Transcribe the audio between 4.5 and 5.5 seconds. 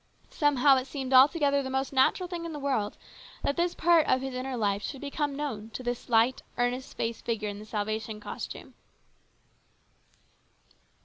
life should become